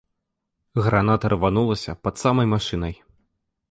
Граната 0.85 1.31
рванулася 1.35 1.97
пад 2.07 2.25
самай 2.25 2.53
машынай. 2.59 3.03